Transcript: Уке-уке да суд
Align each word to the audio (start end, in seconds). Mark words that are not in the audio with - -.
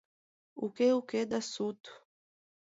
Уке-уке 0.63 1.21
да 1.31 1.39
суд 1.51 1.79